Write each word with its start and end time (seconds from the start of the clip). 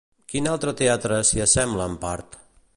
Quin 0.31 0.47
altre 0.51 0.73
teatre 0.79 1.21
s'hi 1.31 1.45
assembla 1.47 1.87
en 1.93 2.01
part? 2.07 2.43